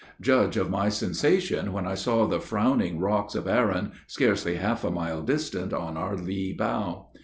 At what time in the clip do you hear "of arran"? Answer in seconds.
3.35-3.91